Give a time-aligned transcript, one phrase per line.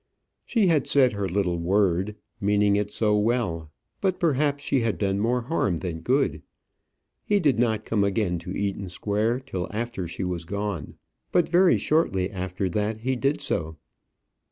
[0.45, 3.69] She had said her little word, meaning it so well.
[4.01, 6.41] But perhaps she had done more harm than good.
[7.23, 10.95] He did not come again to Eaton Square till after she was gone;
[11.31, 13.77] but very shortly after that he did so.